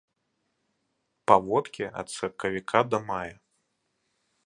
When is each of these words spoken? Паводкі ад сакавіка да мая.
Паводкі 1.31 1.85
ад 1.99 2.07
сакавіка 2.17 2.79
да 2.95 3.05
мая. 3.11 3.33